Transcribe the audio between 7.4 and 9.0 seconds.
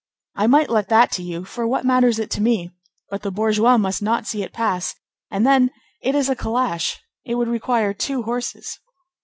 require two horses."